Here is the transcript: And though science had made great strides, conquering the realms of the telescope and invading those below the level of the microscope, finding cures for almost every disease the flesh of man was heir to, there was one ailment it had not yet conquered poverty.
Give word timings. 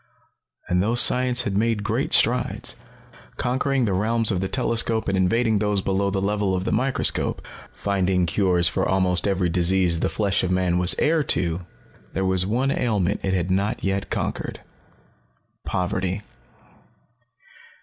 And 0.67 0.81
though 0.81 0.95
science 0.95 1.43
had 1.43 1.55
made 1.55 1.83
great 1.83 2.11
strides, 2.11 2.75
conquering 3.37 3.85
the 3.85 3.93
realms 3.93 4.31
of 4.31 4.41
the 4.41 4.47
telescope 4.47 5.07
and 5.07 5.15
invading 5.15 5.59
those 5.59 5.79
below 5.79 6.09
the 6.09 6.19
level 6.23 6.55
of 6.55 6.63
the 6.65 6.71
microscope, 6.71 7.45
finding 7.71 8.25
cures 8.25 8.67
for 8.67 8.83
almost 8.89 9.27
every 9.27 9.47
disease 9.47 9.99
the 9.99 10.09
flesh 10.09 10.43
of 10.43 10.49
man 10.49 10.79
was 10.79 10.95
heir 10.97 11.23
to, 11.25 11.67
there 12.13 12.25
was 12.25 12.47
one 12.47 12.71
ailment 12.71 13.19
it 13.21 13.35
had 13.35 13.51
not 13.51 13.83
yet 13.83 14.09
conquered 14.09 14.61
poverty. 15.67 16.23